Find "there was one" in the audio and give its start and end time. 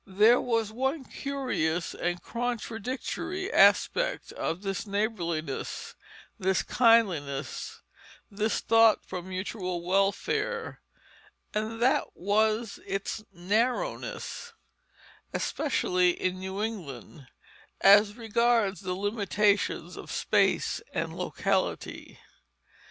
0.07-1.03